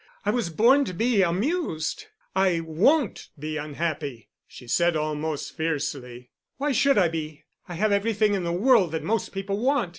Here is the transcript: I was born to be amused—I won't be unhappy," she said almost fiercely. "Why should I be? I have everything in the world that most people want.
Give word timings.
I 0.25 0.31
was 0.31 0.49
born 0.49 0.83
to 0.85 0.95
be 0.95 1.21
amused—I 1.21 2.59
won't 2.61 3.29
be 3.37 3.57
unhappy," 3.57 4.29
she 4.47 4.67
said 4.67 4.95
almost 4.95 5.55
fiercely. 5.55 6.31
"Why 6.57 6.71
should 6.71 6.97
I 6.97 7.07
be? 7.07 7.43
I 7.69 7.75
have 7.75 7.91
everything 7.91 8.33
in 8.33 8.43
the 8.43 8.51
world 8.51 8.93
that 8.93 9.03
most 9.03 9.31
people 9.31 9.59
want. 9.59 9.89